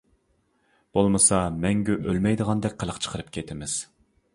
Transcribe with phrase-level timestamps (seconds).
[0.99, 3.83] بولمىسا، مەڭگۈ ئۆلمەيدىغاندەك قىلىق چىقىرىپ كېتىمىز.